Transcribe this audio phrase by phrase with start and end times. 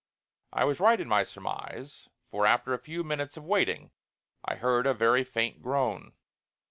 [0.51, 3.91] I was right in my surmise, for after a few minutes of waiting
[4.43, 6.13] I heard a very faint groan.